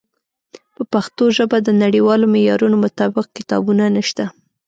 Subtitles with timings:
[0.75, 4.23] په پښتو ژبه د نړیوالو معیارونو مطابق کتابونه نشته.